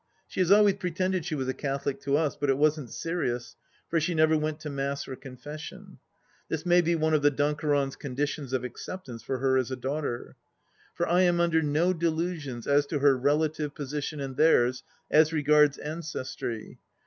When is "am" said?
11.21-11.39